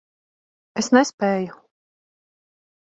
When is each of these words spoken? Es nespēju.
Es 0.83 0.89
nespēju. 0.97 1.61